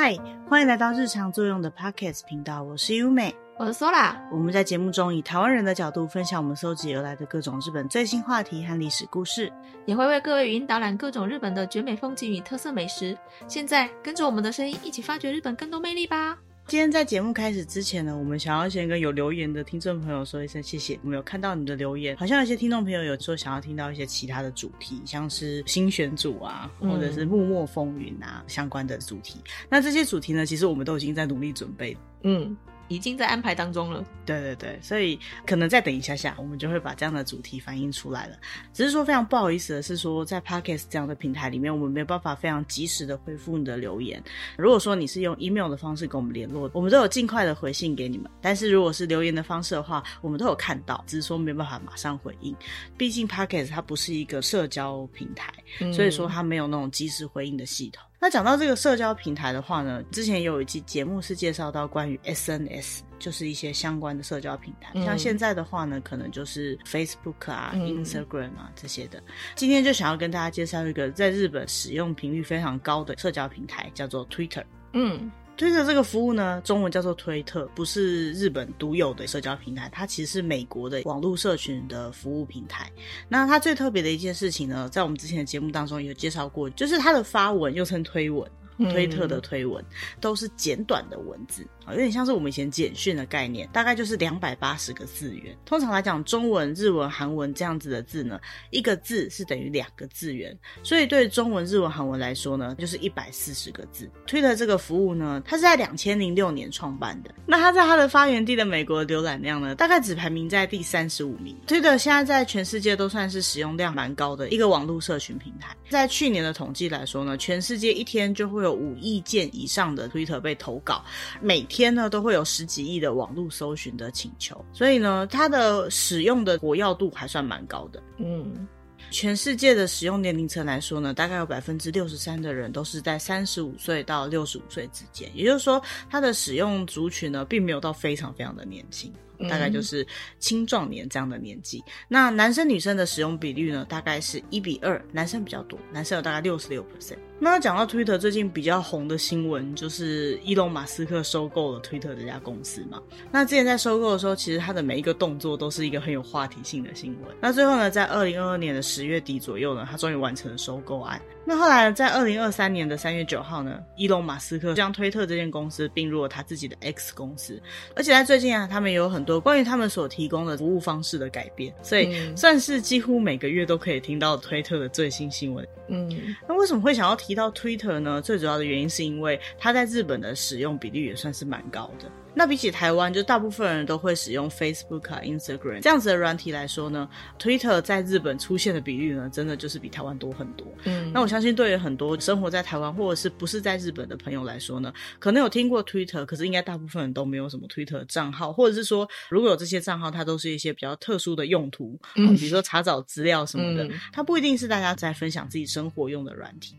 [0.00, 0.16] 嗨，
[0.48, 4.14] 欢迎来到日常作用的 pocket 频道，我是优美，我是 Sola。
[4.30, 9.52] 我们在节目中以台湾人的角度分享我们搜集而来的各种日本最新话题和历史故事，
[9.86, 13.18] 也会为各位语音导览各种日本的绝美风景与特色美食。
[13.48, 16.38] 现在跟着我们的声音一起发掘日本更多魅力吧！
[16.68, 21.00] 今天在节目开始之前呢，我们想要先跟有留言的听众朋友说一声谢谢。
[21.02, 29.40] 我们有看到你的留言，好像有些听众朋友有说想要听到一些其他的主题，像是新选组啊，或者是幕末风云啊、嗯、相关的主题。
[29.70, 31.96] 那这些主题呢，其实我们都已经在努力准备。
[32.24, 32.54] 嗯。
[32.88, 34.04] 已经在安排当中了。
[34.26, 38.36] 对对对，所以可能再等一下下，我们就会把这样的主题反映出来了。
[38.74, 44.22] 只是说非常不好意思的是说，在 Podcast 这样的平台里面，我们没有办法非常及时的回复你的留言。
[44.56, 48.30] 如果说你是用 email 的方式跟我们联络，我们都有尽快的回信给你们。
[48.42, 52.54] 但是如果是留言的方式的话，我们都有看到，只是说没办法马上回应。
[52.96, 58.02] 毕竟 Podcast 它不是一个社交平台，嗯、所以说它没有那种及时回应的系统。
[58.20, 64.90] 那讲到这个社交平台的话呢，之前有一期节目是介绍到关于 SNS，就是一些相关的社交平台。
[64.94, 69.22] 嗯、像现在的话呢，可能就是 Facebook 啊、嗯、Instagram 啊这些的。
[69.54, 74.64] 今天就想要跟大家介绍一个在日本使用频率非常高的社交平台，叫做 Twitter。
[74.94, 75.30] 嗯。
[75.58, 82.90] 推特这个服务呢，中文叫做推特，不是日本独有的社交平台，它其实是美国的网络社群的服务平台。
[83.28, 88.48] 那它最特别的一件事情呢，在我们之前的节目当中有介绍过，就是它的发文又称推文。
[88.92, 89.84] 推特的推文
[90.20, 95.56] 都是简短的文字，有点像是我们以前简讯的概念，大概就是两百八十个字元。
[95.64, 104.08] 通常来讲，中文、日文、韩文这样子的字呢，一个字是等于两个字元，所以对中文、日文、韩文来说呢，就是一百四十个字。
[104.24, 107.34] 推特这个服务呢，它是在两千零六年创办的。
[107.44, 111.56] 那它在它的发源地的美国浏览量呢，大概只排名在第三十五名。
[111.66, 115.76] 推特现在在全世界都算是使用量蛮高的一个网络社群平台。
[115.90, 121.02] 在去年的统计来说呢，全世界一天就会有有五亿件以上的推特被投稿，
[121.40, 128.02] 每天呢都会有十几亿的网络搜寻的请求，所以呢，它的使用的活跃度还算蛮高的。
[128.18, 128.66] 嗯，
[129.10, 139.12] 全世界的使用年龄层来说呢，大概有百分之六十三的人都是在三十五岁到六十五岁之间，也就是说，它的使用族群呢，并没有到非常非常的年轻，
[139.48, 140.06] 大概就是
[140.38, 141.82] 青壮年这样的年纪。
[142.08, 147.18] 那男生女生的使用比率呢，大概是一比二，男生比较多，男生有大概六十六 percent。
[147.40, 153.00] 那讲到推特最近比较红的新闻，就是伊隆马斯克收购了推特这家公司嘛。
[153.30, 157.36] 那之前在收购的时候，其实他的每一个动作都是一个很有话题性的新闻。
[157.40, 161.20] 那最后呢，在二零二二年的十月底左右呢，他终于完成了收购案。
[161.44, 167.60] 那后来在二零二三年的三月九号呢，伊隆马斯克将推特这间公司并入了他自己的 X 公司。
[167.94, 175.66] 而且在最近啊，他们也有很多关于他们所提供的服务方式的改变，所以算是几乎每个月都可以听到推特的最新新闻。
[175.90, 178.20] 嗯，那为什么会想要提到 Twitter 呢？
[178.20, 182.10] 最主要的原因是因为它在日本的使用比例也算是蛮高的。
[182.34, 190.64] 那比起台湾，就大部分人都会使用 Facebook 啊、Instagram 这样子的软体来说呢，Twitter 在日本出现的比率呢，真的就是比台湾多很多。
[190.84, 206.76] 嗯，那我相信对于很多生活在台湾或者是不是在日本的朋友来说呢，可能有听过 Twitter，可是应该大部分人都没有什么 Twitter 账号，或者是说，如果有这些账号，它都是一些比较特殊的用途，嗯，比如说查找资料什么的，嗯，它不一定是大家在分享自己生活用的软体。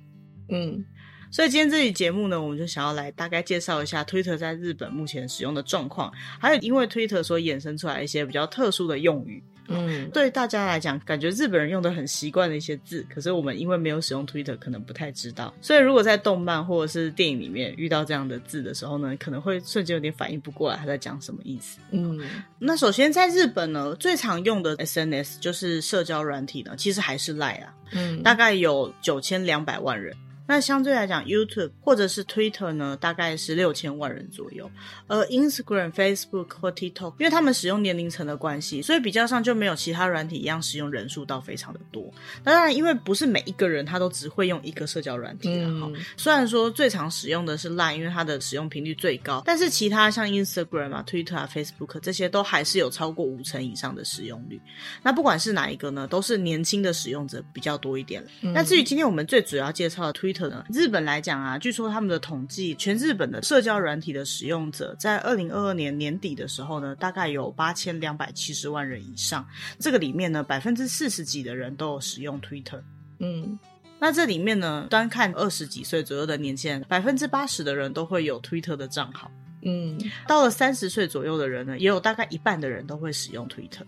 [0.49, 0.83] 嗯。
[1.31, 9.43] 所以今天这期节目呢，我们就想要来大概介绍一下 Twitter 在日本目前使用的状况，还有因为 Twitter 所衍生出来一些比较特殊的用语。
[9.67, 15.53] 嗯，对大家来讲，感觉日本人用的很习惯的一些字，可是我们因为没有使用 Twitter，可能不太知道。
[15.61, 21.77] 所以如果在动漫或者是电影里面遇到这样的字的时候呢，可能会瞬间有点反应不过来他在讲什么意思。
[21.91, 22.19] 嗯，
[22.57, 30.17] 那首先在日本呢，最常用的 SNS 就是社交软体呢，其实还是 Line 啊，嗯，大概有九千两百万人。
[30.49, 34.67] 那相对来讲，YouTube 或者是 Twitter 呢，大概是六千万人左右。
[35.05, 42.11] 而 Instagram、Facebook 或 TikTok，因为他们使用年龄层的关系，所以比较上就没有其他软体一样使用人数到非常的多。
[42.43, 45.87] 当然，因为不是每一个人他都只会用一个社交软体的哈。
[45.93, 54.59] 嗯、虽然说最常使用的是 Line，因为它的使用频率最高，但是其他像 Instagram 啊、Twitter 啊、Facebook 这些都还是有超过五成以上的使用率。
[55.03, 58.25] 那不管是哪一个呢，都是年轻的使用者比较多一点。
[58.41, 60.38] 嗯、那至于今天我们最主要介绍的 Twitter。
[60.71, 69.45] 日本来讲啊，据说他们的统计，全日本的社交软体的使用者，在二零二二年年底的时候呢，大概有八千两百七十万人以上。
[69.79, 72.79] 这个里面呢，百分之四十几的人都有使用 Twitter。
[73.19, 73.57] 嗯，
[73.99, 79.31] 那这里面呢，单看二十几岁左右的年轻人，百分之八十的人都会有 Twitter 的账号。
[79.63, 83.83] 嗯，到了三十岁左右的人呢，也有大概一半的人都会使用 Twitter。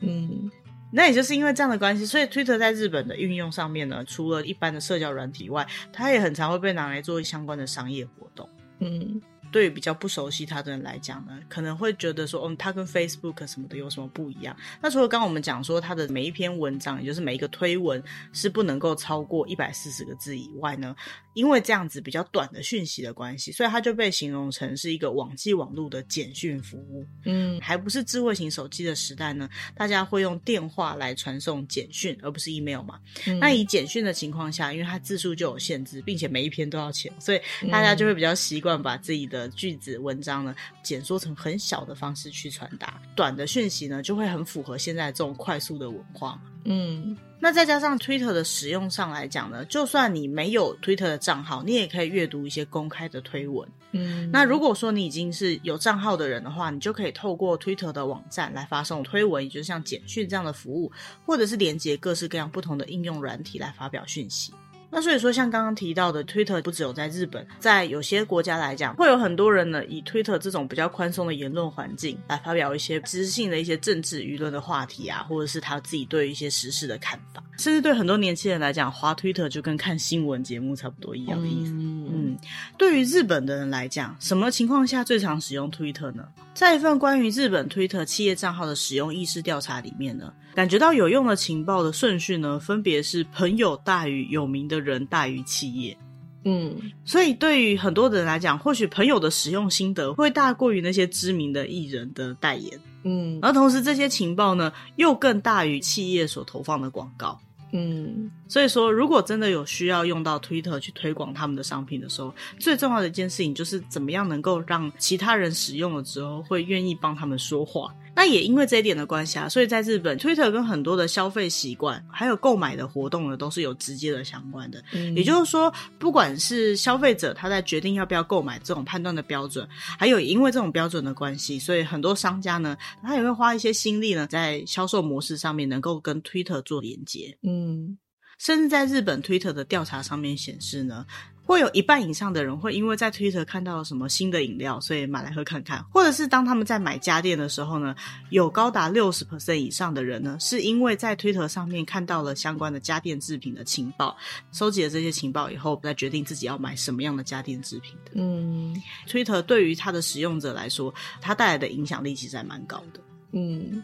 [0.00, 0.50] 嗯。
[0.94, 8.48] 那也就是因为这样的关系，所以 Twitter 在日本的运用上面呢，除了一般的社交软体外，它也很常会被拿来做相关的商业活动。
[8.78, 9.20] 嗯。
[9.54, 14.56] 对于比较不熟悉他的人来讲呢，可能会觉得说，哦，他跟 Facebook 什么的有什么不一样？
[14.82, 18.02] 那除了刚刚我们讲说他的每一篇文章，也就是每一个推文
[18.32, 20.96] 是不能够超过一百四十个字以外呢，
[21.34, 27.06] 因为这样子比较短的讯息的关系，所以它就被形容成是一个网际网络的简讯服务。
[27.24, 32.98] 嗯，还不是智慧型手机的时代呢，大家会用电话来传送简讯，而不是 email 嘛。
[33.28, 37.40] 嗯、那以简讯的情况下，因为它字数就有限制，并且每一篇都要钱，所以
[37.70, 46.40] 大家就会比较习惯把自己的句子文章呢，简缩成很小的方式去传达，短的讯息呢，就会很符合现在这种快速的文化。
[46.66, 53.68] 嗯，那再加上 Twitter 的使用上来讲呢，就算你没有 Twitter 的账号，你也可以阅读一些公开的推文。
[53.92, 60.90] 嗯，那如果说你已经是有账号的人的话，你就可以透过 Twitter 的网站来发送推文，也就是像简讯这样的服务，
[61.26, 64.54] 或者是连接各式各样不同的应用软体来发表讯息。
[64.94, 81.72] 那所以说，像刚刚提到的，Twitter 不只有在日本，在有些国家来讲，会有很多人呢，以 Twitter 这种比较宽松的言论环境来发表一些知性的一些政治舆论的话题啊，或者是他自己对于一些时事的看法，甚至对很多年轻人来讲，滑 Twitter 就跟看新闻节目差不多一样的意思。
[81.72, 82.38] 嗯，嗯，
[82.78, 86.28] 对于日本的人来讲，什么情况下最常使用 Twitter 呢？
[86.54, 95.96] 在一份关于日本 Twitter 企业账号的使用意识调查里面呢，感觉到有用的情报的顺序呢，分别是朋友大于有名的人大于企业。
[96.44, 102.78] 嗯，所以对于很多人来讲，或许朋友的使用心得会大过于那些知名的艺人的代言。
[103.02, 107.40] 嗯，而同时这些情报呢，又更大于企业所投放的广告。
[107.76, 117.92] 嗯，所以说，如果真的有需要用到 Twitter 去推广他们的商品的时候，最重要的一件事情就是怎么样能够让其他人使用了之后会愿意帮他们说话。
[118.16, 124.82] 那也因为这一点的关系啊，所以在日本，Twitter 跟很多的消费习惯还有购买的活动呢，都是有直接的相关的。
[124.92, 129.68] 嗯，也就是说，不管是消费者他在决定要不要购买这种判断的标准，
[129.98, 137.36] 还有因为这种标准的关系，所以很多商家呢，他也会花一些心力呢，在销售模式上面能够跟 Twitter 做连接。
[137.42, 137.98] 嗯，
[138.38, 141.04] 甚至在日本 Twitter 的调查上面显示呢。
[141.44, 147.94] 会有一半以上的人会因为在 Twitter 看到了什么新的饮料，所以买来喝看看；或者是当他们在买家电的时候呢，
[148.30, 154.16] 有高达六十 percent 以上的人呢，是因为在 Twitter 上面看到了相关的家电制品的情报，
[154.52, 158.12] 收集了这些情报以后，再决定自己要买什么样的家电制品的。
[158.14, 158.74] 嗯
[159.06, 163.00] ，Twitter 对于它的使用者来说，它带来的影响力其实还蛮高的。
[163.32, 163.82] 嗯。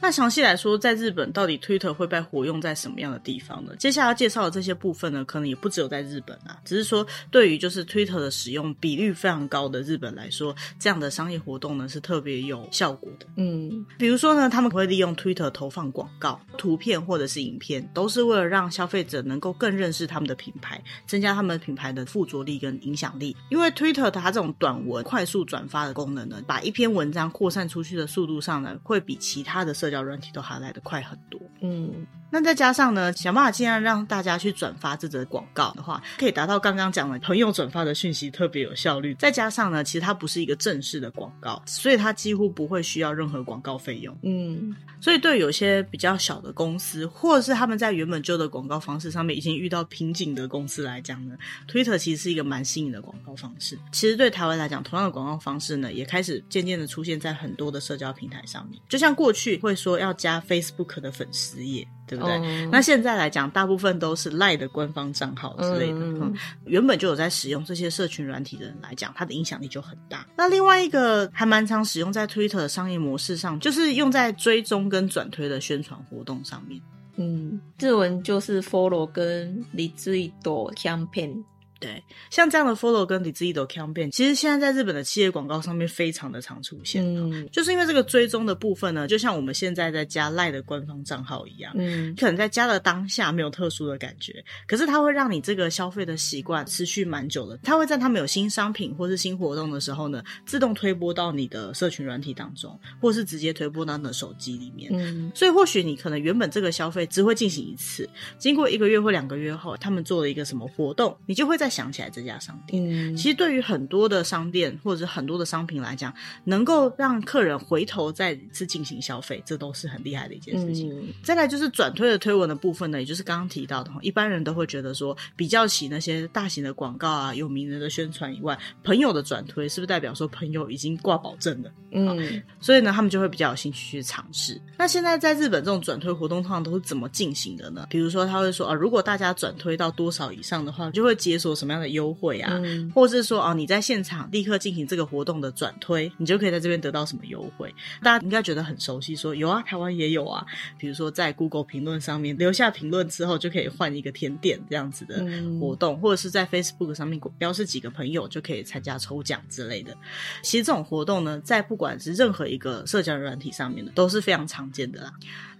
[0.00, 3.74] 那详细来说，在日本到底 Twitter 会被活用在什么样的地方呢？
[3.78, 13.26] 接下来要介绍的这些部分呢，可能也不只有在日本啊，只是说对于就是 Twitter 的使用比率非常高的日本来说，这样的商业活动呢是特别有效果的。
[13.36, 23.36] 嗯，比如说呢，他们会利用 Twitter 投放广告、图片或者是影片，都是为了让消费者能够更认识他们的品牌，增加他们品牌的附着力跟影响力。
[23.50, 39.14] 因为 Twitter 它这种短文快速转发的功能呢，把一篇文章扩散出去的速度上呢，会比其他的社社交软体都还来的快很多，嗯，那再加上呢，想办法尽量让大家去转发这则广告的话，可以达到刚刚讲的朋友转发的讯息特别有效率。
[39.14, 53.76] 再加上呢，其实它不是一个正式的广告，所以它几乎不会需要任何广告费用，嗯，所以对有些比较小的公司，或者是他们在原本旧的广告方式上面已经遇到瓶颈的公司来讲呢，Twitter 其实是一个蛮新颖的广告方式。
[53.90, 59.74] 其实对台湾来讲，同样的广告方式呢，也开始渐渐的出现在很多的社交平台上面，就像过去会。
[59.80, 62.68] 说要加 Facebook 的粉丝页，对不对？Oh.
[62.72, 66.00] 那现在来讲，大部分都是 Line 的官方账号之类的。
[66.00, 66.22] Mm.
[66.24, 70.26] 嗯，原本就有在使用这些社群软体的人来讲，它的影响力就很大。
[70.36, 76.80] 那另外一个还蛮常使用在 Twitter 的商业模式上，就是用在追踪跟转推的宣传活动上面。
[77.16, 80.32] 嗯，日文就是 Follow 跟 Retweet
[80.74, 81.44] Campaign。
[81.80, 87.02] 对，像这样的 follow 跟你自己的 campaign，其实现在在日本的企业广告上面非常的常出现。
[87.02, 97.58] 嗯，就是因为这个追踪的部分呢，就像我们现在在加 LINE 的官方账号一样，嗯，可能在加的当下没有特殊的感觉，可是它会让你这个消费的习惯持续蛮久的。
[97.62, 104.90] 它会在他们有新商品或是新活动的时候呢，自动推播到你的社群软体当中，或是直接推播到你的手机里面。
[104.92, 108.06] 嗯，所以或许你可能原本这个消费只会进行一次，
[108.36, 111.69] 经过一个月或两个月后，他们做了一个什么活动，你就会在。
[111.70, 116.12] 想起来这家商店，嗯，其实对于很多的商店或者是很多的商品来讲，
[116.44, 120.92] 能够让客人回头再次进行消费，这都是很厉害的一件事情。
[120.98, 131.70] 嗯，再来就是转推的推文的部分呢，也就是刚刚提到的，一般人都会觉得说，比较起那些大型的广告啊、有名人的宣传以外，朋友的转推是不是代表说朋友已经挂保证了？
[131.92, 134.60] 嗯，所以呢，他们就会比较有兴趣去尝试。
[134.78, 137.86] 那现在在日本这种转推活动通常都是怎么进行的呢？
[137.90, 141.50] 比如说他会说啊，如果大家转推到多少以上的话，就会解锁。
[141.60, 147.72] 什么样的优惠啊，嗯、或者是说哦你在现场立刻进行这个活动的转推，你就可以在这边得到什么优惠？
[148.02, 150.44] 大家应该觉得很熟悉说，说有啊，台湾也有啊，
[150.78, 155.24] 比如说在 Google 评论上面留下评论之后，就可以换一个甜点这样子的
[155.60, 159.94] 活动，嗯、或者是在 Facebook 上面标示几个朋友就可以参加抽奖之类的。
[160.42, 165.12] 其实这种活动呢，在不管是任何一个社交软体上面的，都是非常常见的啦。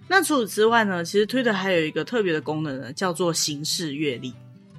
[0.09, 4.33] 那除此之外呢，其实 Twitter 还有一个特别的功能呢，叫做形式阅历。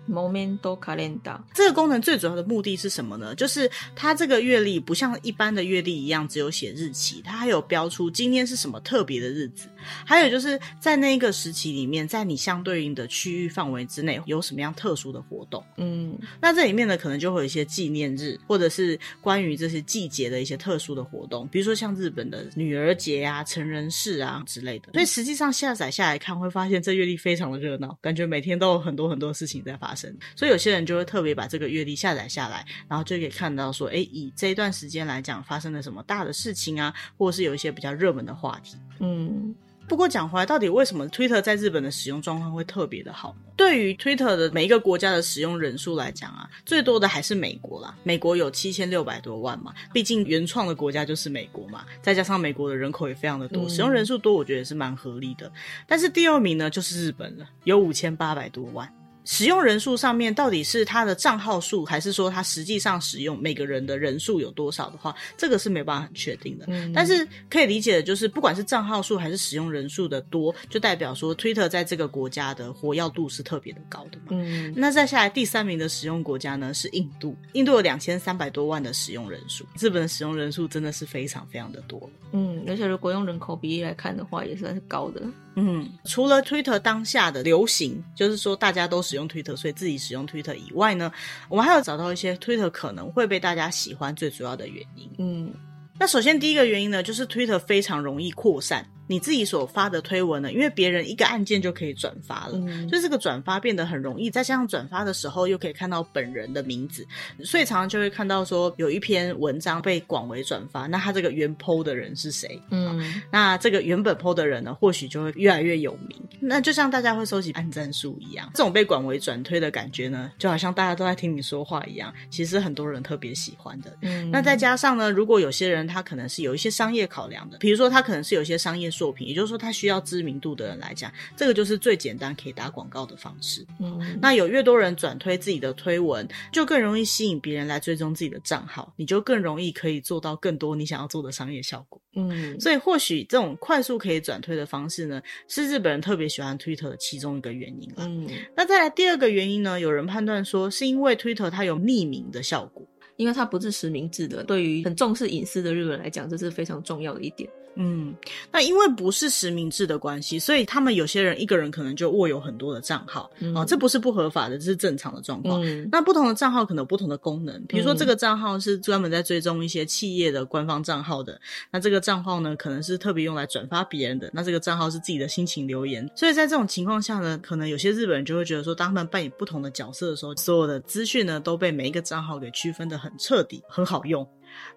[0.10, 3.36] Momento calendar 这个功能最主要的目的是什么呢？
[3.36, 9.68] 就是它这个月历不像一般的月历一样只有写日期，它还有标出今天是什么特别的日子，
[10.06, 15.64] 还有就是在那个时期里面，在你相对应的区域范围之内有什么样特殊的活动。
[15.78, 24.92] 嗯，那这里面呢，可能就会有一些纪念日，或者是关于这些季节的一些特殊的活动，比如说像日本的女儿节啊、成人式啊之类的。
[24.94, 29.91] 所以实际上下载下来看，会发现这月历非常的热闹，感觉每天都有很多很多事情在发生。
[30.36, 38.78] 所以有些人就会特别把这个月历下载下来，然后就可以看到说，哎，以这一段时间来讲，发生了什么大的事情啊，或者是有一些比较热门的话题。
[39.00, 39.54] 嗯，
[39.88, 43.52] 不过讲回来，到底为什么 Twitter 在日本的使用状况会特别的好呢？
[43.58, 47.96] 对于 Twitter 的每一个国家的使用人数来讲啊，最多的还是美国啦。
[48.04, 55.52] 美国有七千六百多万嘛，毕竟原创的国家就是美国嘛，再加上美国的人口也非常的多，使用人数多，我觉得也是蛮合理的。
[55.86, 58.92] 但是第二名呢，就是日本了，有五千八百多万。
[59.24, 66.66] 使用人数上面到底是他的账号数，还是说他实际上使用每个人的人数有多少的话，这个是没办法很确定的。
[66.70, 74.28] 嗯，但是可以理解的就是，不管是账号数还是使用人数的多，就代表说 Twitter 在这个国家的活跃度是特别的高的嘛。
[74.32, 82.10] 嗯，那再下来第三名的使用国家呢是印度，印度有两千三百多万的使用人数，日本的使用人数真的是非常非常的多。
[82.32, 85.22] 嗯，而且如果用人口比例来看的话，也算是高的。
[85.56, 91.12] 嗯，除了 Twitter 当下的流行，就是说大家都使用 Twitter，所以自己使用 Twitter 以外呢，
[91.50, 95.10] 我们还有找到一些 Twitter 可能会被大家喜欢最主要的原因。
[95.18, 95.54] 嗯，
[96.00, 98.86] 那首先第一个原因呢，就是 Twitter 非常容易扩散。
[99.12, 104.30] 你自己所发的推文呢，因为别人一个按键就可以转发了，嗯、所以这个转发变得很容易。
[104.30, 107.06] 再加上转发的时候又可以看到本人的名字，
[107.44, 112.58] 所以常常就会看到说有一篇文章被广为转发，那他这个原 po 的人是谁？
[112.70, 116.18] 嗯，那这个原本 po 的人呢，或许就会越来越有名。
[116.40, 123.94] 那就像大家会收集按赞数一样，这种被广为转推的感觉呢，就好像大家都在听你说话一样，其实很多人特别喜欢的。
[124.04, 128.90] 嗯，那再加上呢，如果有些人他可能是有一些商业考量的，比如说他可能是有一些商业。
[129.02, 133.66] 作品，也就是说，他需要知名度的人来讲，这个就是最简单可以打广告的方式。
[133.80, 142.00] 嗯，那有越多人转推自己的推文，就更容易吸引别人来追踪自己的账号，你就更容易可以做到更多你想要做的商业效果。
[142.16, 148.04] 嗯，所以或许这种快速可以转推的方式呢，是日本人特别喜欢 Twitter 的其中一个原因了。
[148.06, 157.50] 嗯，那再来第二个原因呢，有人判断说是因为 Twitter 它有匿名的效果，因为它不是实名制的，对于很重视隐私的日本人来讲，这是非常重要的一点。
[157.76, 158.14] 嗯，
[158.52, 165.62] 那因为不是实名制的关系，所以他们有些人一个人可能就握有很多的账号，嗯、哦，这不是不合法的，这是正常的状况。
[165.66, 171.40] 嗯、那不同的账号可能有不同的功能，比如说这个账号是专门在追踪一些企业的官方账号的，
[171.72, 176.10] 那这个账号呢，可能是特别用来转发别人的，那这个账号是自己的心情留言。
[176.16, 184.28] 所以在这种情况下呢，可能有些日本人就会觉得说，当他们扮演不同的角色的时候，所有的资讯呢都被每一个账号给区分的很彻底，很好用。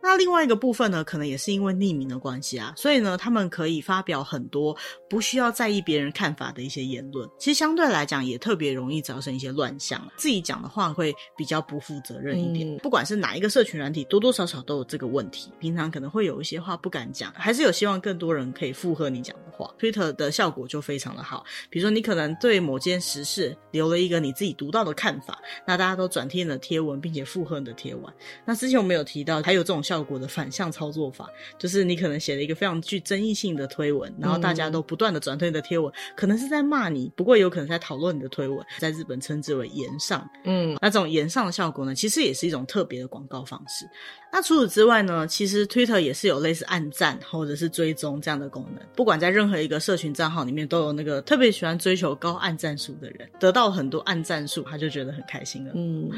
[0.03, 4.77] 那另外一个部分呢，可能也是因为匿名的关系啊，所以呢，他们可以发表很多
[5.09, 7.29] 不需要在意别人看法的一些言论。
[7.39, 12.75] 其实相对来讲，也特别容易造成一些乱象，自己讲的话会比较不负责任一点。
[12.75, 15.51] 嗯、不管是哪一个社群软体，多多少少都有这个问题。
[15.59, 19.73] 平常可能会有一些话不敢讲，还是有希望更多人可以附和你讲的话。
[19.79, 28.13] Twitter 的效果就非常的好，比如说你可能对某件时事留了一个你自己独到的看法，那大家都转贴你的贴文，并且附和你的贴文。
[28.45, 31.29] 那之前我们有提到，还有这种效果的反向操作法，
[31.59, 40.29] 就是你可能写了一个非常具争议性的推文，然后大家都不断的转推你的贴文，可能是在骂你，不过有可能在讨论你的推文，在日本称之为言上。
[40.45, 43.89] 嗯，那这种言上的效果呢，其实也是一种特别的广告方式。
[44.33, 55.73] 那除此之外呢，其实 Twitter 也是有类似暗赞或者是追踪这样的功能，不管在任何一个社群账号里面，都有那个特别喜欢追求高暗赞数的人，得到很多暗赞数，他就觉得很开心了。
[55.77, 56.11] 嗯，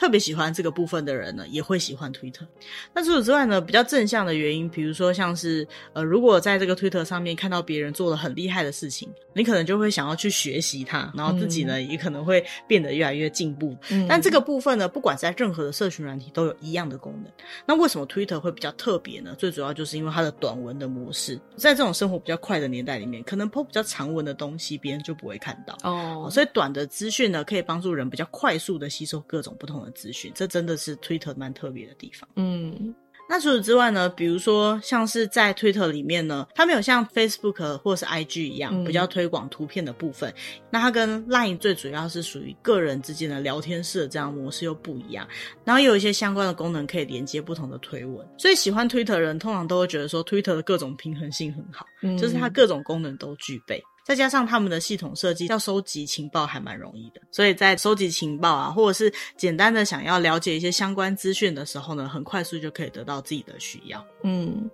[0.00, 2.46] 特别喜欢这个部分的人呢，也会喜欢 Twitter。
[2.94, 13.76] 那除此之外呢，比较正向的原因，比如说像是呃，如果在这个 Twitter 上面看到别人做了很厉害的事情，你可能就会想要去学习他，然后自己呢、嗯、也可能会变得越来越进步。
[13.90, 17.30] 嗯、但这个部分呢，不管在任何的社群软体都有一样的功能。
[17.66, 19.34] 那为什么 Twitter 会比较特别呢？
[19.36, 26.26] 最主要就是因为它的短文的模式，在这种生活比较快的年代里面，可能 po 比较长文的东西，别人就不会看到哦。
[26.30, 32.28] 所以短的资讯呢，可以帮助人比较快速的吸收各种不同的资讯，这真的是 Twitter 蛮特别的地方。
[32.36, 32.94] 嗯。
[33.32, 40.28] 那除此之外呢，比如说像是在 Twitter 里面呢，它没有像 Facebook 或是 IG 一样比较推广图片的部分。
[40.30, 40.34] 嗯、
[40.68, 45.24] 那它跟 Line 最主要是属于个人之间的聊天室的这样模式又不一样。
[45.64, 48.26] 然后也有一些相关的功能可以连接不同的推文。
[48.36, 53.80] 所以喜欢 Twitter 的人通常都会觉得说，Twitter 的各种平衡性很好，嗯、就是它各种功能都具备。
[54.10, 64.04] 再加上他们的系统设计，要收集情报还蛮容易的，所以在收集情报啊，或者是简单的想要了解一些相关资讯的时候呢，很快速就可以得到自己的需要。
[64.24, 64.68] 嗯。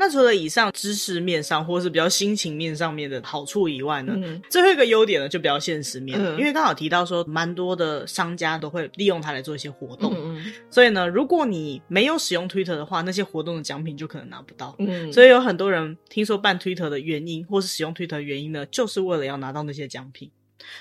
[0.00, 10.16] 那除了以上知识面上，或是比较心情面上面的好处以外呢，嗯、最后一个优点呢，就比较现实面，嗯、因为刚好提到说，蛮多的商家都会利用它来做一些活动，
[10.70, 20.30] 所以呢，如果你没有使用 Twitter 的话，那些活动的奖品就可能拿不到，嗯，所以有很多人听说办 Twitter 的原因，或是使用 Twitter 的原因呢，就是为了要拿到那些奖品。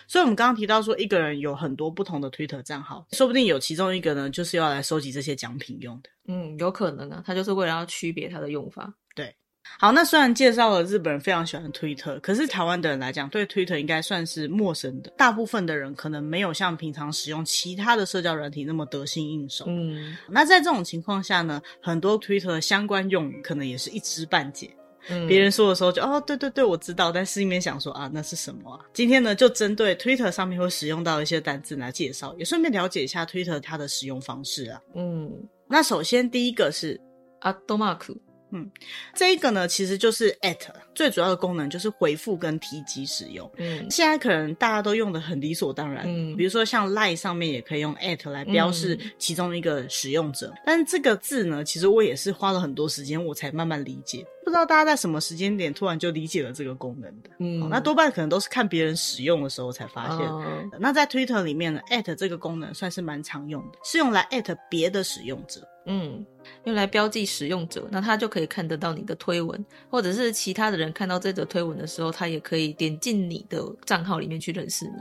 [0.08, 6.10] 所以，我们刚刚提到说，一个人有很多不同的 Twitter 账号，说不定有其中一个呢，就是要来收集这些奖品用的。
[6.28, 8.94] 嗯，有可能啊，他就是为了要区别它的用法。
[9.16, 9.36] 对，
[9.80, 15.10] 好，那虽然介绍了日本人非常喜欢 Twitter，可是台湾的人来讲，对 Twitter 应该算是陌生的。
[15.18, 19.66] 大部分的人可能没有像平常使用其他的社交软体那么得心应手。
[19.68, 24.70] 嗯，那在这种情况下呢，很多 Twitter 的相关用语可能也是一知半解。
[25.09, 28.81] 嗯，别人说的时候就哦，对对对，我知道，但是心里面想说啊，那是什么啊？
[28.95, 34.81] 今天呢，就针对 Twitter 上面会使用到一些单字来介绍，也顺便了解一下 Twitter 它的使用方式啊。
[34.95, 35.31] 嗯，
[35.69, 36.99] 那首先第一个是
[37.41, 38.17] アットマーク。
[38.57, 38.71] 嗯，
[39.17, 40.57] 这一个呢，其实就是 at，
[40.95, 43.51] 最主要的功能就是回复跟提及使用。
[43.57, 46.05] 嗯，现在可能大家都用的很理所当然。
[46.07, 50.53] 嗯，比如说像 Line 上面也可以用 at 来标示其中一个使用者。
[50.55, 54.25] 嗯，但是这个字呢，其实我也是花了很多时间我才慢慢理解。
[54.44, 57.30] 不知道大家在什么时间点突然就理解了这个功能的？
[57.40, 60.20] 嗯，那多半可能都是看别人使用的时候才发现。
[60.20, 65.68] 哦，那在 Twitter 里面呢，at 这个功能算是蛮常用的，是用来 at 别的使用者。
[65.86, 66.26] 嗯，
[66.66, 74.94] 用来标记使用者，那他就可以看得到你的推文，或者是其他的人看到这则推文的时候，他也可以点进你的账号里面去认识你。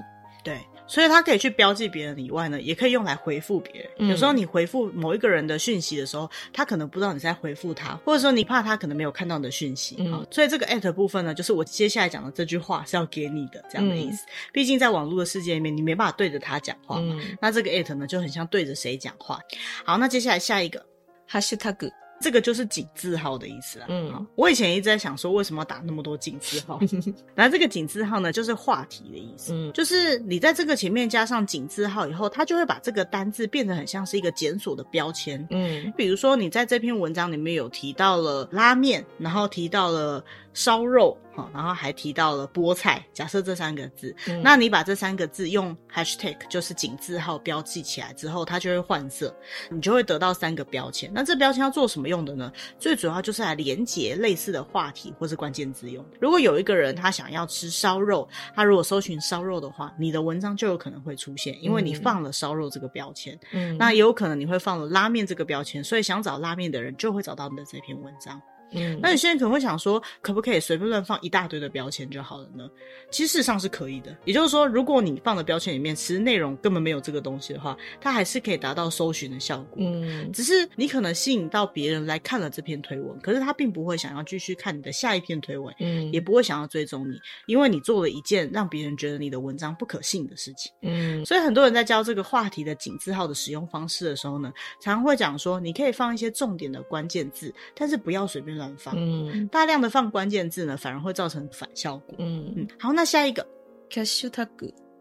[0.42, 0.60] 对。
[0.88, 3.90] 所以它可以去标记别人以外呢，也可以用来回复别人。
[3.98, 9.96] 嗯、有时候你回复某一个人的讯息的时候，他可能不知道你在回复他，或者说你怕他可能没有看到你的讯息。
[9.98, 14.24] 嗯，所以这个 at 部分呢，就是我接下来讲的这句话是要给你的这样的意思。
[14.24, 17.14] 嗯、毕竟在网络的世界里面，你没办法对着他讲话嘛。
[17.20, 19.38] 嗯、那这个 at 呢，就很像对着谁讲话。
[19.84, 20.84] 好，那接下来下一个
[21.30, 21.92] hashtag。
[22.20, 23.86] 这个就是井字号的意思啊。
[23.88, 26.80] 嗯，我以前一直在想说，为什么要打那么多井字号？
[27.34, 29.52] 然后这个井字号呢，就是话题的意思。
[29.52, 35.46] 嗯，就是你在这个前面加上井字号以后，它就会把这个单字变得很像是一个检索的标签。
[35.50, 40.24] 嗯，比如说你在这篇文章里面有提到了拉面，然后提到了
[40.58, 41.16] 烧肉。
[41.54, 49.32] 然后还提到了菠菜，假设这三个字，嗯、那你把这三个字用 hashtag 就是井字号标记起来之后，它就会换色，
[49.70, 51.08] 你就会得到三个标签。
[51.14, 52.52] 那这标签要做什么用的呢？
[52.76, 56.04] 最主要就是来连接类似的话题或是关键字用。
[56.20, 63.38] 如果有一个人他想要吃烧肉，他如果搜寻烧肉的话，你的文章就有可能会出现，因为你放了烧肉这个标签。
[63.52, 68.42] 嗯，那也有可能你会放了拉面这个标签，所以想找拉面的人就会找到你的这篇文章。
[68.72, 72.68] 嗯，那有些人可能会想说，可不可以随便乱放一大堆的标签就好了呢？
[73.10, 74.16] 其实事实上是可以的。
[74.24, 79.78] 也就是说，如果你放的标签里面其实内容根本没有这个东西的话，它还是可以达到搜寻的效果。
[79.78, 90.70] 嗯，只是你可能吸引到别人来看了这篇推文，可是他并不会想要继续看你的下一篇推文，嗯，也不会想要追踪你，因为你做了一件让别人觉得你的文章不可信的事情。
[90.82, 102.14] 嗯，所以很多人在教这个话题的井字号的使用方式的时候呢，常常会讲说，你可以放一些重点的关键字，但是不要随便乱放，嗯，大量的放关键字呢，反而会造成反效果。
[102.18, 103.46] 嗯嗯，好，那下一个
[103.88, 104.48] ，hashtag。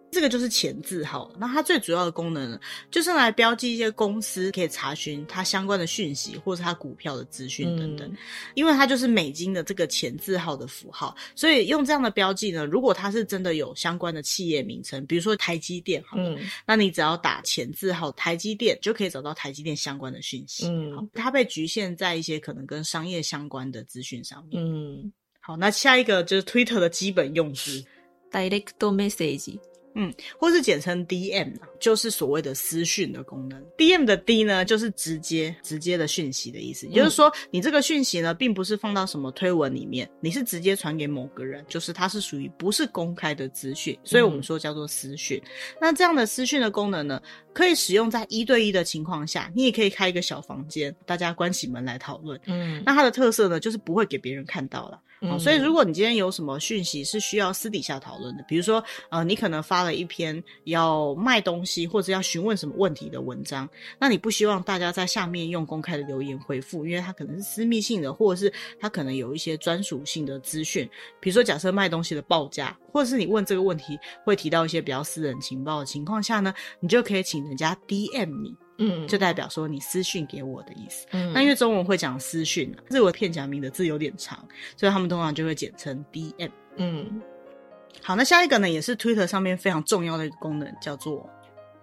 [0.09, 8.07] 这个就是前字号，那它最主要的功能呢，就是来标记一些公司可以查询它相关的讯息，或是它股票的资讯等等。
[8.09, 8.17] 嗯、
[8.55, 20.67] 因为它就是美金的这个前字号的符号，所以用这样的标记呢，如果它是真的有相关的企业名称，比如说台积电，好，嗯，那你只要打前字号台积电，就可以找到台积电相关的讯息。
[20.67, 24.63] 嗯，好，它被局限在一些可能跟商业相关的资讯上面。
[24.63, 27.83] 嗯，好，那下一个就是 Twitter 的基本用字
[28.31, 29.59] ，Direct Message。
[29.99, 33.59] 嗯，或是简称 DM，就是所谓的私讯的功能。
[33.77, 36.85] DM 的 D 呢，就是直接、直接的讯息的意思。
[36.87, 45.41] 也就是说，你这个讯息呢，并不是放到什么推文里面，你是直接传给某个人，就是它是属于不是公开的资讯，所以我们说叫做私讯。
[45.43, 45.49] 嗯、
[45.81, 47.19] 那这样的私讯的功能呢，
[47.51, 52.39] 可以使用在一对一的情况下，你也可以开一个小房间，大家关起门来讨论。
[52.45, 55.01] 嗯，那它的特色呢，就是不会给别人看到了。
[55.21, 63.67] 哦，所以如果你今天有什么讯息是需要私底下讨论的，比如说，呃，你可能发了一篇要卖东西或者要询问什么问题的文章，
[63.99, 70.87] 那你不希望大家在下面用公开的留言回复，因为它可能是私密性的，或者是它可能有一些专属性的资讯，
[71.19, 78.55] 比如说假设卖东西的报价，或者是你问这个问题会提到一些比较私人情报的情况下呢，你就可以请人家 DM 你。
[78.77, 81.05] 嗯，就代表说你私讯给我的意思。
[81.11, 84.37] 嗯，那因为中文会讲私讯，啊日文片假名的字有点长，
[84.75, 86.51] 所以他们通常就会简称 DM。
[86.75, 87.21] 嗯，
[88.01, 91.29] 好，那下一个呢，也是 Twitter 上面非常重要的一个功能，叫做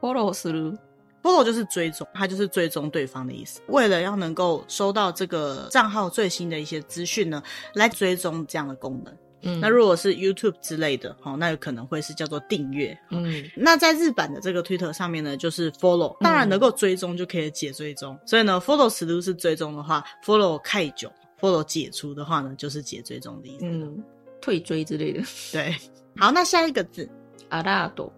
[0.01, 0.79] Follow する。
[1.23, 3.63] Follow 就是追踪，它就是追踪对方的意思。
[3.69, 9.17] 为了要能够收到这个账号最新的一些资讯呢，来追踪这样的功能。
[9.44, 12.98] 嗯，那如果是 YouTube 之类的，齁，那有可能会是叫做订阅。
[13.10, 18.14] 嗯，那在日版的这个 Twitter 上面呢，就是 Follow，当然能够追踪就可以解追踪。
[18.16, 23.66] 嗯、所以呢，Follow 实都是追踪的话，Follow 开久，Follow 解除的话呢，就是解追踪的意思。
[23.66, 24.04] 嗯，
[24.42, 25.22] 退追之类的。
[25.54, 25.74] 对，
[26.18, 27.10] 好，那下一个字，
[27.50, 28.12] アラート。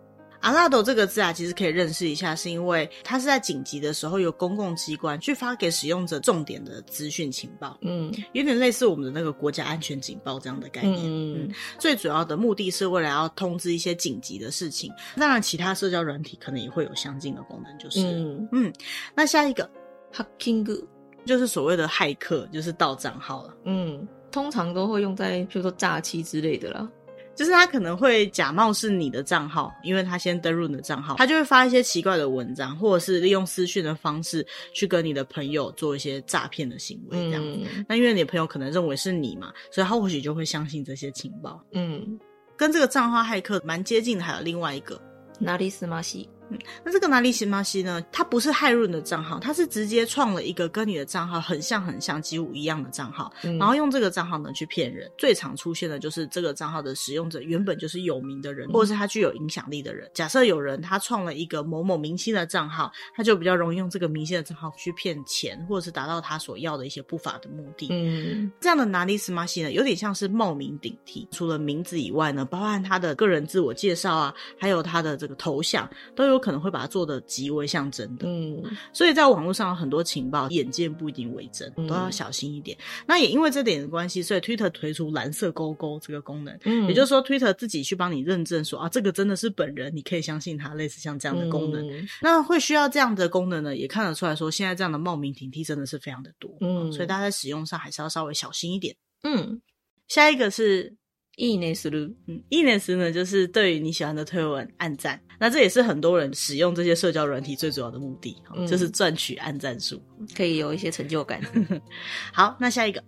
[0.46, 14.92] 阿拉斗这个字啊，其实可以认识一下，是因为它是在紧急的时候由公共机关去发给使用者重点的资讯情报，嗯，有点类似我们的那个国家安全警报这样的概念，嗯，嗯，最主要的目的是为了要通知一些紧急的事情。
[15.16, 18.72] 当然，其他社交软体可能也会有相近的功能，就是，嗯，嗯，
[19.16, 19.68] 那下一个
[20.14, 20.80] ，hacking。
[21.26, 26.88] 就是所谓的骇客，就是盗账号了，嗯，通常都会用在比如说诈欺之类的啦。
[27.35, 37.59] 就是他可能会假冒是你的账号，因为他先登入你的账号，他就会发一些奇怪的文章，或者是利用私讯的方式去跟你的朋友做一些诈骗的行为，这样子。
[37.73, 41.63] 嗯、那因为你的朋友可能认为是你嘛，所以他或许就会相信这些情报。
[41.71, 42.19] 嗯，
[42.57, 45.01] 跟这个账号骇客蛮接近的，还有另外一个，
[45.39, 46.27] なりすまし。
[46.50, 48.04] 嗯，那这个拿利斯玛西呢？
[48.12, 55.10] 它不是骇入你的账号，它是直接创了一个跟你的账号很像很像、几乎一样的账号，嗯、然后用这个账号呢去骗人。
[55.18, 60.08] 最常出现的就是这个账号的使用者原本就是有名的人，或者是他具有影响力的人。
[60.14, 67.88] 假设有人他创了一个某某明星的账号，他就比较容易用这个明星的账号去骗钱，或者是达到他所要的一些不法的目的。
[67.90, 69.72] 嗯，这样的拿利斯玛西呢？
[69.72, 76.35] 有点像是冒名顶替，除了名字以外呢，包含他的个人自我介绍啊，还有他的这个头像都有。
[76.36, 82.76] 有可能会把它做的极为像真的，嗯，所以在网络上有很多情报，眼见不一定为真，都要小心一点。
[82.78, 91.88] 嗯、那也因为这点的关系，所以 Twitter 推出蓝色勾勾这个功能，嗯，也就是说 Twitter 自己去帮你认证说啊，这个真的是本人，你可以相信他，类似像这样的功能。
[91.90, 98.94] 嗯、那会需要这样的功能呢，也看得出来说，现在这样的冒名顶替真的是非常的多，嗯，所以大家在使用上还是要稍微小心一点。
[99.22, 99.60] 嗯，
[100.08, 100.94] 下一个是。
[101.37, 105.19] いいねする，嗯，いいねする呢，就是对于你喜欢的推文按赞。
[105.39, 109.99] 那这也是很多人使用这些社交软体最主要的目的，嗯、就是赚取按赞数，
[110.35, 111.41] 可以有一些成就感。
[112.31, 113.01] 好，那下一个，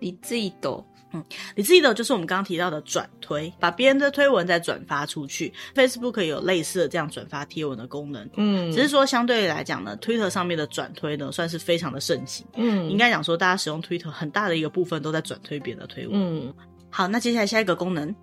[0.00, 1.24] リツイート，嗯，
[1.56, 5.50] リツイート就是我们刚刚提到的转推，把别人的推文再转发出去。
[5.74, 16.54] Facebook 有类似的这样转发贴文的功能，嗯，只是说相对来讲呢，Twitter 上面的转推呢，算是非常的盛行，嗯，应该讲说大家使用 Twitter 很大的一个部分都在转推别人的推文，嗯。
[16.95, 18.15] 好，那接下来下一个功能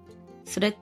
[0.46, 0.74] ，Thread。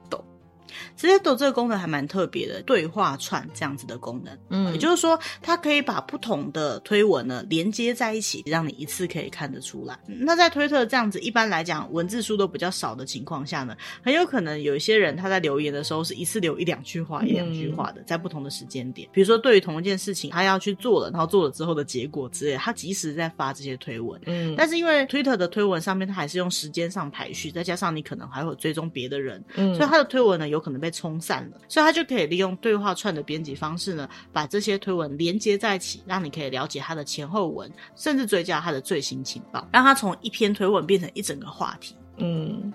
[0.98, 9.98] Thread 这个功能还蛮特别的，对话串这样子的功能，嗯，也就是说，它可以把不同的推文呢连接在一起，让你一次可以看得出来。
[10.06, 19.08] 那在推特这样子，一般来讲文字数都比较少的情况下呢，很有可能有一些人他在留言的时候是一次留一两句话，一两句话的，在不同的时间点。
[19.12, 24.20] 比如说，对于同一件事情，他要去做了，然后做了之后的结果之类，他及时在发这些推文。
[24.26, 41.94] 嗯，但是因为推特的推文上面，它还是用时间上排序，再加上你可能还会追踪别的人，嗯，所以他的推文呢有可能被冲散了，所以他就可以利用对话串的编辑方式呢，把这些推文连接在一起，让你可以了解他的前后文，甚至追加他的最新情报，让他从一篇推文变成一整个话题。
[42.16, 42.72] 嗯，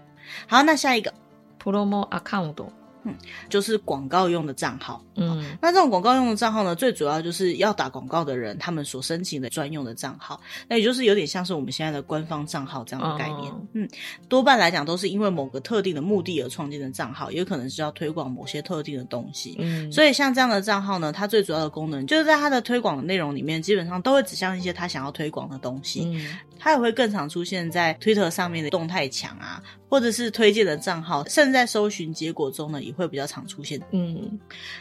[0.47, 1.13] 好，那下一个
[1.61, 2.82] ，Promo Account。
[3.05, 3.15] 嗯，
[3.49, 5.03] 就是广告用的账号。
[5.15, 10.39] 嗯，那这种广告用的账号呢，最主要就是要打广告的人他们所申请的专用的账号。
[10.67, 13.51] 那也就是有点像是我们现在的官方账号这样的概念。
[13.51, 13.87] 哦、嗯，
[14.27, 19.55] 多半来讲都是因为某个特定的目的而创建的账号，也有可能是要推广某些特定的东西。
[19.59, 26.01] 嗯，所以像这样的账号呢，它最主要的功能就是在它的推广的内容里面，基本上都会指向一些他想要推广的东西。
[26.05, 29.61] 嗯，它也会更常出现在推特上面的动态墙啊，
[29.93, 33.79] 或者是推荐的账号，甚至在搜寻结果中呢，也会比较常出现。
[33.91, 34.39] 嗯，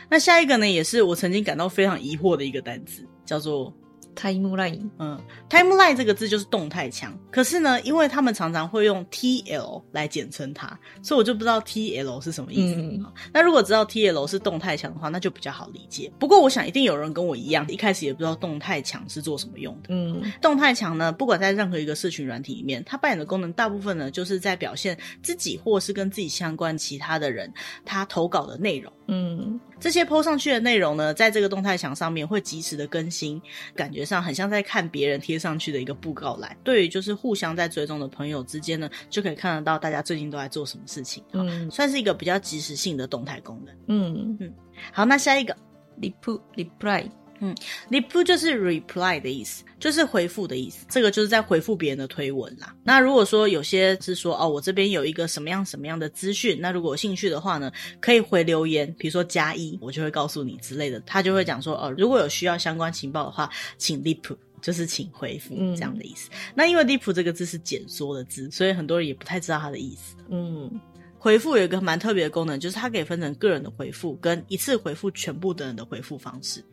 [0.09, 3.71] 那下一个呢，也是我曾经感到非常疑惑的一个单词，叫做。
[4.15, 7.17] Timeline，嗯，Timeline 这个字就是动态墙。
[7.31, 12.81] 可是呢，因为他们常常会用 TL 来简称它，所以我就不知道 TL 是什么意思。
[12.81, 16.13] 嗯、那如果知道 TL 是动态墙的话，那就比较好理解。
[16.19, 19.89] 不过我想一定有人跟我一样，一开始也不知道动态墙是做什么用的。
[19.89, 27.53] 嗯，动态墙呢，不管在任何一个社群软体里面，它扮演的功能大部分呢，就是在表现自己或是跟自己相关其他的人
[27.85, 28.93] 他投稿的内容。
[29.09, 33.41] 嗯，这些 po 上去的内容呢，在这个动态墙上面会及时的更新，
[33.75, 36.57] 感觉上很像在看别人贴上去的一个布告栏。
[36.63, 41.23] 对于就是互相在追踪的朋友之间呢，就可以看得到大家最近都在做什么事情。
[41.33, 43.75] 嗯，算是一个比较及时性的动态功能。
[43.89, 44.53] 嗯嗯，
[44.93, 45.57] 好，那下一个
[46.01, 47.11] ，reply reply。
[47.45, 47.53] 嗯
[47.91, 50.87] ，reply 就是 reply 的意思，就是回复的意思。
[50.89, 52.73] 这个就是在回复别人的推文啦。
[52.85, 61.01] 那如果说有些是说哦，我这边有一个什么样什么样的资讯，那如果有兴趣的话呢，可以回留言，比如说加一，我就会告诉你之类的。
[61.01, 66.31] 他就会讲说哦，如果有需要相关情报的话，请 reply，就是请回复这样的意思。
[66.33, 70.15] 嗯、那因为 reply 这个字是简缩的字，所以很多人也不太知道它的意思。
[70.29, 70.81] 嗯，
[71.19, 76.65] 回复有一个蛮特别的功能，就是它可以分成个人的回复跟一次回复全部的人的回复方式。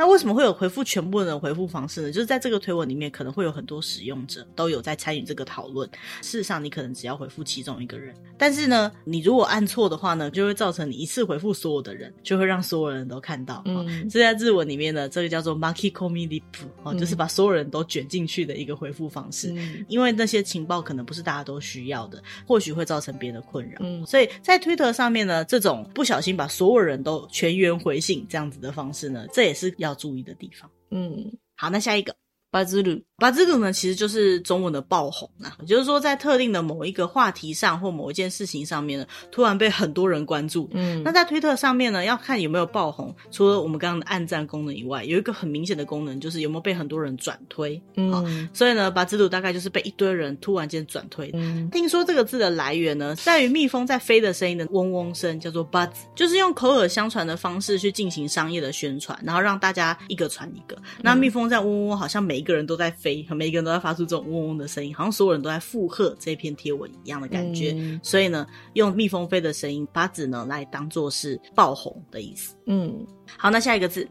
[0.00, 2.10] 那为什么会有回复全部人的回复方式呢？
[2.10, 5.86] 就是在这个推文里面，可能会有很多使用者都有在参与这个讨论。
[6.22, 13.62] 事实上，你可能只要回复其中一个人，但是呢，你如果按错的话呢，就会造成你一次回复所有的人，就会让所有人都看到。
[13.66, 16.40] 嗯，这在日文里面呢，这个叫做 “makikomi lip”
[16.82, 19.52] 哦，就是把所有人都卷进去的一个回复方式。
[19.54, 23.76] 嗯，因为那些情报可能不是大家都需要的，或许会造成别人的困扰。
[23.80, 29.89] 嗯，所以在推特上面呢，这种不小心把所有人都全员回信这样子的方式呢，这也是要。
[29.90, 32.16] 要注意的地方，嗯，好，那下一个。
[32.50, 40.68] 巴兹鲁，巴兹鲁呢，其实就是中文的爆红啊，也就是说，在特定的某一个话题上或某一件事情上面呢，突然被很多人关注。
[40.72, 47.80] 嗯，那在推特上面呢，要看有没有爆红，除了我们刚刚的暗赞功能以外，有一个很明显的功能，就是有没有被很多人转推。
[47.94, 51.30] 嗯，所以呢，巴兹鲁大概就是被一堆人突然间转推。
[51.34, 60.76] 嗯，听说这个字的来源呢，在于蜜蜂在飞的声音的嗡嗡声，叫做 buzz，就是用口耳相传的方式去进行商业的宣传，然后让大家一个传一个。
[61.00, 67.72] 那蜜蜂在嗡嗡，好像每一个人都在飞，和每一个人都在发出这种嗡嗡的声音，好像所有人都在附和这篇贴文一样的感觉。
[67.76, 72.56] 嗯、所以呢，用蜜蜂飞的声音，把子呢来当做是爆红的意思。
[72.66, 73.06] 嗯，
[73.38, 74.08] 好，那下一个字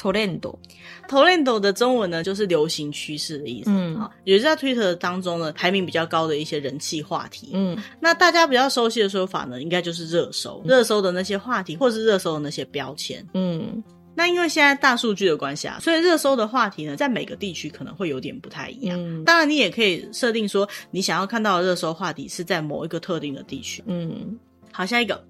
[0.00, 3.70] Torrendo，Torrendo 的中文呢就是流行趋势的意思。
[3.70, 7.50] 嗯，好，也是在 Twitter 当中呢排名比较高的一些人气话题。
[7.52, 13.26] 嗯，那大家比较熟悉的说法呢，应该就是热搜，热搜的那些话题，或是热搜的那些标签。
[13.34, 13.82] 嗯。
[14.14, 18.98] 那因为现在大数据的关系啊，所以热搜的话题呢，在每个地区可能会有点不太一样。
[18.98, 23.82] 嗯，当然，你也可以设定说，你想要看到的热搜话题是在某一个特定的地区。
[23.86, 24.38] 嗯，
[24.70, 25.24] 好，下一个，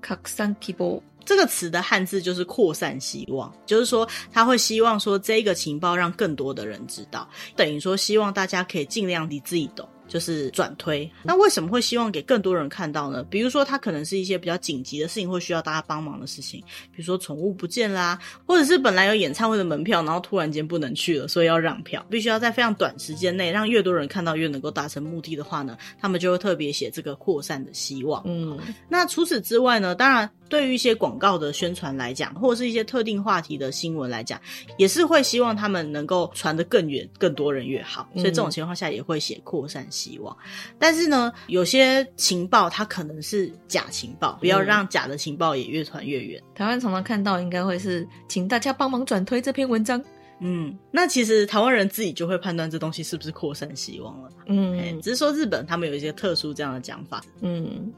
[0.00, 9.86] 扩散希望这个词的汉字就是扩散希望，就是说他会希望说这个情报让更多的人知道，等于说希望大家可以尽量你自己懂。
[10.08, 13.22] 就是转推，那为什么会希望给更多人看到呢？
[13.30, 28.22] 比如说，它可能是一些比较紧急的事情，或需要大家帮忙的事情，比如说宠物不见啦，或者是本来有演唱会的门票，然后突然间不能去了，所以要让票，必须要在非常短时间内让越多人看到，越能够达成目的的话呢，他们就会特别写这个扩散的希望。
[28.26, 30.28] 嗯，那除此之外呢，当然。
[30.48, 34.40] 对于一些广告的宣传来讲，或者是一些特定话题的新闻来讲，
[34.76, 38.08] 也是会希望他们能够传得更远，更多人越好。
[38.14, 40.34] 所以这种情况下也会写扩散希望。
[40.34, 46.42] 嗯、但是呢，有些情报它可能是假情报，不要让假的情报也越传越远。
[46.54, 50.02] 台湾常常看到应该会是，请大家帮忙转推这篇文章。
[50.40, 54.30] 嗯，那其实台湾人自己就会判断这东西是不是扩散希望了。
[54.46, 57.20] 嗯，只是说日本他们有一些特殊这样的讲法。
[57.40, 57.92] 嗯，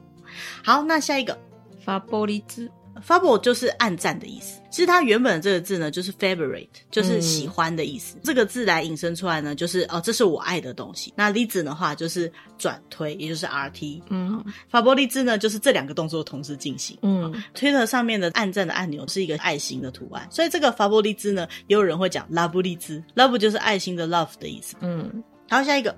[0.63, 1.37] 好，那下一个。
[1.84, 2.70] 发波利兹，
[3.02, 4.60] 发波就是按赞的意思。
[4.70, 8.16] 其实它原本的这个字呢，就是 favorite，就是喜欢的意思。
[8.16, 11.14] 嗯、这个字来引申出来呢，就是哦，这是我爱的东西。
[11.16, 14.02] 那利兹的话就是转推，也就是 RT。
[14.08, 16.98] 嗯，发波利兹呢，就是这两个动作同时进行。
[17.02, 24.76] 嗯，推特上面的按赞的按钮是一个爱心的图案，所以这个发波利兹呢，也有人会讲拉布利兹，love 就是爱心的 love 的意思。
[24.80, 25.96] 嗯，好，下一个，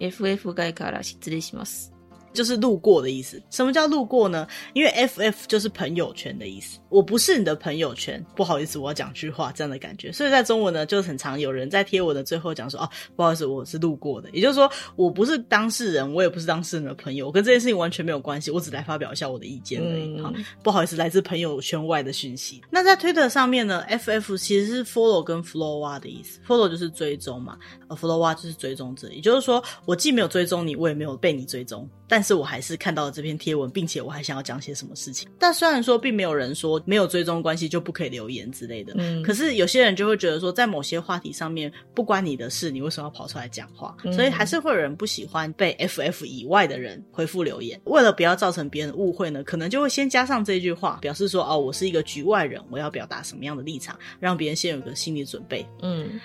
[0.00, 1.89] FF 外から失礼します。
[2.33, 3.41] 就是路过的意思。
[3.49, 4.47] 什么叫路过呢？
[4.73, 6.79] 因为 FF 就是朋友圈的意思。
[6.89, 10.11] 我不是你的朋友圈，不好意思，我要讲句话，这样的感觉。
[10.11, 20.21] 所以在中文呢，就很常有人在贴文的最后讲说：“哦，不好意思，我是路过的。”也就是说，我不是当事人，我也不是当事人的朋友，我跟这件事情完全没有关系，我只来发表一下我的意见而已。
[20.21, 22.61] 哈、嗯，不好意思，来自朋友圈外的讯息。
[22.69, 26.39] 那在推特上面呢，FF 其实是 follow 跟 follower 的意思。
[26.47, 29.07] follow 就是追踪嘛，呃，follower 就是追踪者。
[29.09, 31.89] 也就是说，我既没有追踪你，我也没有被你追踪。
[32.07, 35.27] 但但是我还是看到了这篇贴文，并且我还想要讲些什么事情。
[35.39, 43.97] 但虽然说并没有人说没有追踪关系就不可以留言之类的，嗯，可是有些人就会觉得说，在某些话题上面不关你的事，你为什么要跑出来讲话？
[44.03, 47.81] 嗯，所以还是会有人不喜欢被 FF 以外的人回复留言。
[47.85, 55.65] 为了不要造成别人的误会呢，可能就会先加上这句话，表示说哦，我是一个局外人，我要表达什么样的立场，让别人先有个心理准备。
[55.81, 56.21] 嗯，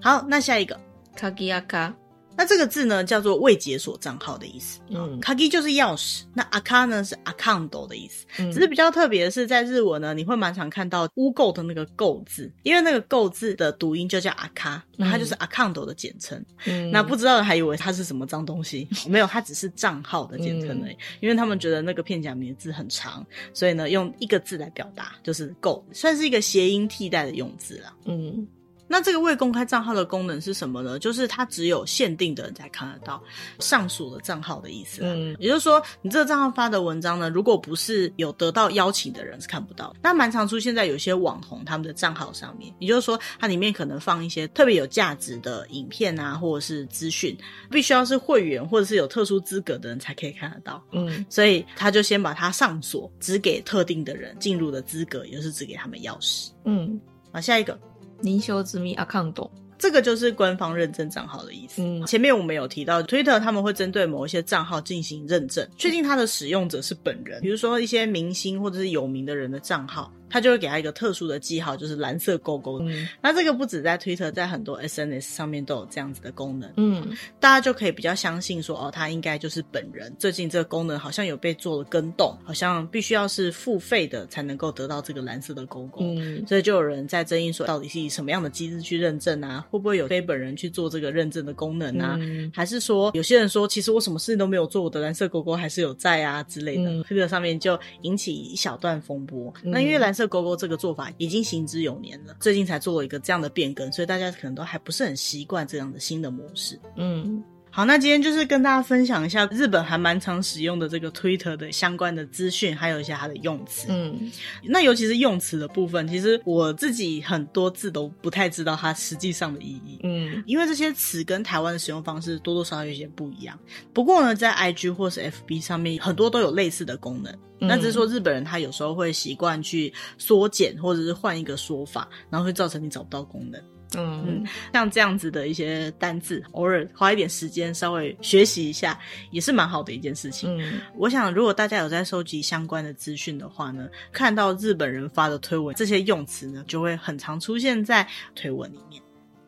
[0.00, 0.76] 好，那下一个
[1.14, 1.94] 卡基亚卡。
[2.36, 4.80] 那这个字呢，叫做未解锁账号的意思。
[4.90, 8.26] 嗯，卡基就是钥匙，那阿卡呢是 account 的意思。
[8.38, 16.44] 嗯，只是比较特别的是，在日文呢，你会蛮常看到污垢的那个垢字，因为那个垢字的读音就叫阿卡，那它就是 account 的简称。
[16.66, 20.92] 嗯，那不知道的还以为它是什么脏东西，没有，它只是账号的简称而已。
[20.92, 27.94] 嗯，因为他们觉得那个片假名的字很长，所以呢，用一个字来表达，就是垢，算是一个谐音替代的用字啦。
[28.04, 28.46] 嗯。
[28.88, 30.98] 那这个未公开账号的功能是什么呢？
[30.98, 33.22] 就是它只有限定的人才看得到，
[33.58, 35.00] 上锁的账号的意思。
[35.02, 39.94] 嗯，也就是说，你这个账号发的文章呢，如果不是有得到邀请的人是看不到。
[40.02, 47.36] 那蛮常出现在有些网红他们的账号上面，也就是说，它里面可能放一些特别有价值的影片啊，或者是资讯，
[47.70, 50.82] 必须要是会员或者是有特殊资格的人才可以看得到。
[50.92, 56.50] 嗯，所以他就先把它上锁，只给特定的人进入的资格，也就是只给他们钥匙。
[56.64, 57.00] 嗯，
[57.32, 57.78] 好，下一个。
[58.21, 59.49] 认证済みアカウント。
[59.77, 61.81] 这个就是官方认证账号的意思。
[61.81, 67.41] 嗯，前面我们有提到，Twitter 他们会针对某一些账号进行认证，确定他的使用者是本人。
[67.41, 72.80] 比如说一些明星或者是有名的人的账号， 他就会给他一个特殊的记号，就是蓝色勾勾。
[72.80, 76.70] 嗯，那这个不止在 Twitter，在很多 SNS 上面都有这样子的功能。
[76.76, 77.08] 嗯，
[77.38, 80.14] 大家就可以比较相信说，哦，他应该就是本人。
[80.18, 85.98] 最近这个功能好像有被做了更动，好像必须要是付费的才能够得到这个蓝色的勾勾。
[86.00, 89.64] 嗯，所以就有人在争议说，到底是以什么样的机制去认证啊？
[89.70, 92.16] 会不会有非本人去做这个认证的功能啊？
[92.20, 97.02] 嗯、还是说有些人说，其实我什么事情都没有做，我的蓝色勾勾还是有在啊之类的？
[97.04, 99.52] 推特、嗯、上面就引起一小段风波。
[99.62, 106.80] 嗯、那因为蓝色勾勾这个做法已经行之有年了，最近才做了一个这样的变更，所以大家可能都还不是很习惯这样的新的模式。
[106.96, 107.44] 嗯。
[107.76, 113.88] 好，那今天就是跟大家分享一下日本还蛮常使用的这个 Twitter 的相关的资讯，还有一些它的用词。
[113.90, 114.32] 嗯，
[114.64, 120.00] 那尤其是用词的部分，其实我自己很多字都不太知道它实际上的意义。
[120.04, 123.58] 嗯，因为这些词跟台湾的使用方式多多少少有些不一样。
[123.92, 127.30] 不过呢，在 IG 或是 FB 上面，很多都有类似的功能。
[127.60, 133.62] 嗯，那只是说日本人他有时候会习惯去缩减，或者是换一个说法，然后会造成你找不到功能。
[133.96, 138.98] 嗯嗯，像这样子的一些单字，偶尔花一点时间稍微学习一下，
[139.30, 140.56] 也是蛮好的一件事情。
[140.58, 149.02] 嗯，我想如果大家有在收集相关的资讯的话呢，看到日本人发的推文，这些用词呢就会很常出现在推文里面。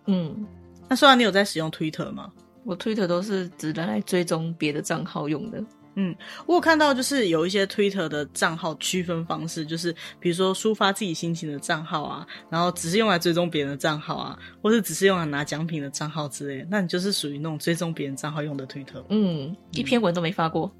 [0.06, 0.46] 嗯，
[0.88, 2.30] 那虽然你有在使用 Twitter 吗？
[2.64, 5.62] 我 Twitter 都是只拿来追踪别的账号用的。
[6.00, 6.14] 嗯，
[6.46, 19.04] 我有看到就是有一些 Twitter 的账号区分方式，就是比如说抒发自己心情的账号啊，然后只是用来追踪别人的账号啊，或是只是用来拿奖品的账号之类的，那你就是属于那种追踪别人账号用的 Twitter。
[19.08, 20.72] 嗯，一篇文都没发过。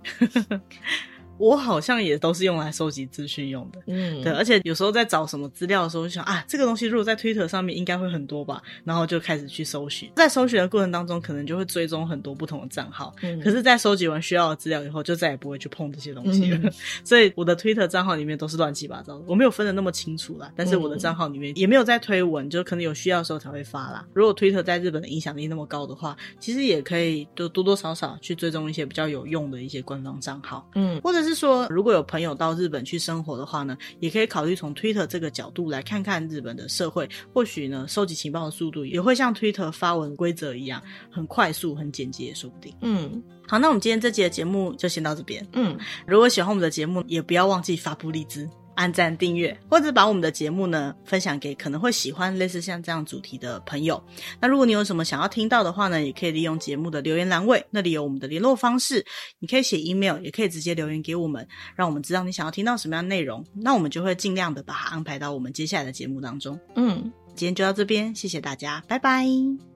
[1.39, 16.73] 我好像也都是用来收集资讯用的，嗯，对，而且有时候在找什么资料的时候，就想啊，这个东西如果在 Twitter 上面应该会很多吧，然后就开始去搜寻，在搜寻的过程当中，可能就会追踪很多不同的账号，嗯，可是，在收集完需要的资料以后，就再也不会去碰这些东西了，嗯，
[17.05, 24.07] 所以我的 Twitter 账号里面都是乱七八糟的，我没有分的那么清楚啦，但是我的账号里面也没有在推文，就可能有需要的时候才会发啦。
[24.13, 32.05] 如果 Twitter 在日本的影响力那么高的话，其实也可以就多多少少去追踪一些比较有用的一些官方账号，嗯，或者是说如果有。
[32.09, 42.75] 朋友到日本去生活的话呢，也可以考虑从 Twitter 这个角度来看看日本的社会，或许呢，收集情报的速度也会像 Twitter 发文规则一样，很快速、很简洁，说不定。
[42.81, 45.47] 嗯，好，那我们今天这集的节目就先到这边。
[45.53, 48.49] 嗯，如果喜欢我们的节目，也不要忘记发布荔枝。
[48.79, 54.01] 按赞、订阅，或者把我们的节目呢分享给可能会喜欢类似像这样主题的朋友。
[54.41, 59.05] 那如果你有什么想要听到的话呢，也可以利用节目的留言栏位，那里有我们的联络方式，
[59.41, 66.57] 你可以写 email，也可以直接留言给我们，让我们知道你想要听到什么样的内容，那我们就会尽量的把它安排到我们接下来的节目当中。
[66.77, 69.27] 嗯，今天就到这边，谢谢大家，拜拜，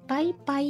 [0.07, 0.63] 拜拜。